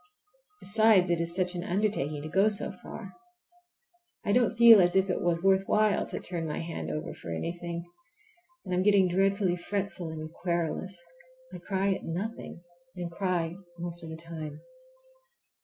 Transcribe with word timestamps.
Besides, 0.61 1.11
it 1.11 1.21
is 1.21 1.35
such 1.35 1.53
an 1.53 1.63
undertaking 1.63 2.23
to 2.23 2.27
go 2.27 2.49
so 2.49 2.71
far. 2.81 3.13
I 4.25 4.31
don't 4.31 4.55
feel 4.57 4.81
as 4.81 4.95
if 4.95 5.11
it 5.11 5.21
was 5.21 5.43
worth 5.43 5.65
while 5.67 6.07
to 6.07 6.19
turn 6.19 6.47
my 6.47 6.57
hand 6.57 6.89
over 6.89 7.13
for 7.13 7.29
anything, 7.29 7.85
and 8.65 8.73
I'm 8.73 8.81
getting 8.81 9.07
dreadfully 9.09 9.55
fretful 9.55 10.09
and 10.09 10.33
querulous. 10.33 10.99
I 11.53 11.59
cry 11.59 11.93
at 11.93 12.03
nothing, 12.03 12.63
and 12.95 13.11
cry 13.11 13.53
most 13.77 14.03
of 14.03 14.09
the 14.09 14.17
time. 14.17 14.61